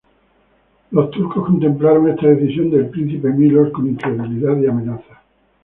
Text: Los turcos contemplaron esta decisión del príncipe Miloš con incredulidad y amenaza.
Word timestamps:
Los 0.89 1.11
turcos 1.11 1.45
contemplaron 1.45 2.09
esta 2.09 2.25
decisión 2.25 2.71
del 2.71 2.89
príncipe 2.89 3.27
Miloš 3.29 3.71
con 3.71 3.87
incredulidad 3.87 4.59
y 4.59 4.65
amenaza. 4.65 5.21